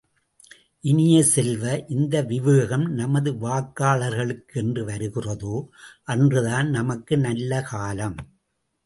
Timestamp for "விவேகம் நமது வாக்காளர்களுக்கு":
2.21-4.55